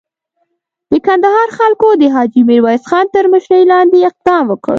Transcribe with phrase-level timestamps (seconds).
[0.91, 4.69] د کندهار خلکو د حاجي میرویس خان تر مشري لاندې اقدام وکړ.